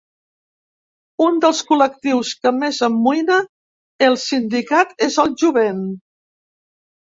[1.25, 3.37] Un dels col·lectius que més amoïna
[4.09, 5.89] el sindicat és el jovent.